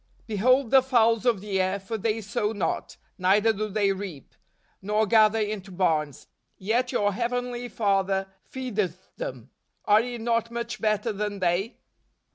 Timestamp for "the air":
1.41-1.79